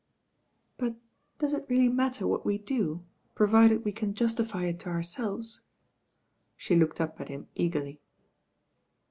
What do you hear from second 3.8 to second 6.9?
we can justify it to ourselves?" She